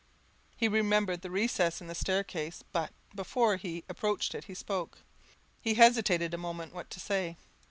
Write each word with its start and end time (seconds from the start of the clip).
He 0.57 0.67
remembered 0.67 1.21
the 1.21 1.29
recess 1.29 1.79
in 1.79 1.85
the 1.85 1.93
staircase; 1.93 2.63
but, 2.71 2.91
before 3.13 3.57
he 3.57 3.83
approached 3.87 4.33
it, 4.33 4.45
he 4.45 4.55
spoke: 4.55 4.97
he 5.61 5.75
hesitated 5.75 6.33
a 6.33 6.39
moment 6.39 6.73
what 6.73 6.89
to 6.89 6.99
say. 6.99 7.37